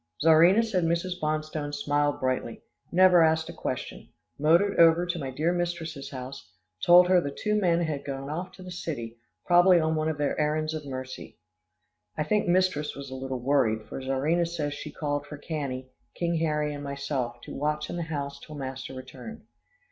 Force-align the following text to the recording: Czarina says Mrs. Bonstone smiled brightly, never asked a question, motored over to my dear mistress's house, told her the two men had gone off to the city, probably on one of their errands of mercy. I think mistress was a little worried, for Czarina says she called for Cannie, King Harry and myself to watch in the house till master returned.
Czarina 0.23 0.63
says 0.63 0.83
Mrs. 0.83 1.19
Bonstone 1.21 1.71
smiled 1.71 2.19
brightly, 2.19 2.63
never 2.91 3.21
asked 3.21 3.49
a 3.49 3.53
question, 3.53 4.09
motored 4.39 4.79
over 4.79 5.05
to 5.05 5.19
my 5.19 5.29
dear 5.29 5.53
mistress's 5.53 6.09
house, 6.09 6.51
told 6.83 7.07
her 7.07 7.21
the 7.21 7.29
two 7.29 7.53
men 7.53 7.81
had 7.81 8.03
gone 8.03 8.27
off 8.27 8.51
to 8.53 8.63
the 8.63 8.71
city, 8.71 9.19
probably 9.45 9.79
on 9.79 9.93
one 9.93 10.09
of 10.09 10.17
their 10.17 10.35
errands 10.39 10.73
of 10.73 10.87
mercy. 10.87 11.37
I 12.17 12.23
think 12.23 12.47
mistress 12.47 12.95
was 12.95 13.11
a 13.11 13.15
little 13.15 13.41
worried, 13.41 13.83
for 13.87 14.01
Czarina 14.01 14.47
says 14.47 14.73
she 14.73 14.89
called 14.91 15.27
for 15.27 15.37
Cannie, 15.37 15.91
King 16.15 16.37
Harry 16.39 16.73
and 16.73 16.83
myself 16.83 17.39
to 17.41 17.53
watch 17.53 17.87
in 17.91 17.95
the 17.95 18.01
house 18.01 18.39
till 18.39 18.55
master 18.55 18.95
returned. 18.95 19.43